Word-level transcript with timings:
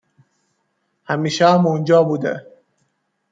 همیشه 1.05 1.47
هم 1.49 1.65
اونجا 1.67 2.03
بوده 2.03 2.47